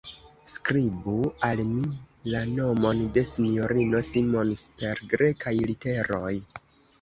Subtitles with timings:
[0.51, 1.11] Skribu
[1.47, 1.83] al mi
[2.35, 6.35] la nomon de S-ino Simons per Grekaj literoj!